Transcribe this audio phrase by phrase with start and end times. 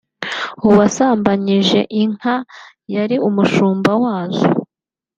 [0.67, 2.35] uwasambanyije inka
[2.95, 4.47] yari umushumb wazo